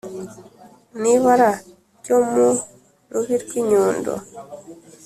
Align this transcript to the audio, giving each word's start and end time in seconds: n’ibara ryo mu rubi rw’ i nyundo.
n’ibara 1.01 1.51
ryo 1.99 2.17
mu 2.31 2.47
rubi 3.11 3.35
rw’ 3.43 3.51
i 3.59 3.61
nyundo. 3.69 4.13